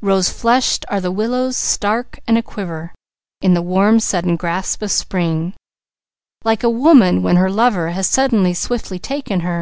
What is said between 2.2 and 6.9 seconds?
and a quiver, In the warm sudden grasp of Spring; Like a